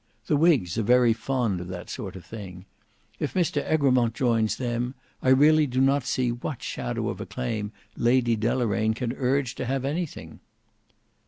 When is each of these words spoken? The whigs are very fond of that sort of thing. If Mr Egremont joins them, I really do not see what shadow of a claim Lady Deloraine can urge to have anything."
The 0.25 0.35
whigs 0.35 0.79
are 0.79 0.81
very 0.81 1.13
fond 1.13 1.61
of 1.61 1.67
that 1.67 1.87
sort 1.87 2.15
of 2.15 2.25
thing. 2.25 2.65
If 3.19 3.35
Mr 3.35 3.61
Egremont 3.71 4.15
joins 4.15 4.55
them, 4.55 4.95
I 5.21 5.29
really 5.29 5.67
do 5.67 5.79
not 5.79 6.05
see 6.07 6.31
what 6.31 6.63
shadow 6.63 7.07
of 7.09 7.21
a 7.21 7.27
claim 7.27 7.71
Lady 7.95 8.35
Deloraine 8.35 8.95
can 8.95 9.13
urge 9.13 9.53
to 9.53 9.65
have 9.65 9.85
anything." 9.85 10.39